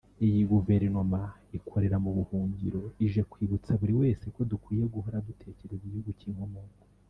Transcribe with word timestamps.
Iyi 0.25 0.41
Guverinoma 0.51 1.21
ikorera 1.57 1.97
mu 2.03 2.11
buhungiro 2.17 2.81
ije 3.05 3.21
kwibutsa 3.31 3.71
buri 3.79 3.93
wese 4.01 4.25
ko 4.35 4.39
dukwiye 4.51 4.83
guhora 4.93 5.17
dutekereza 5.27 5.83
igihugu 5.87 6.11
cy’inkomoko 6.19 6.81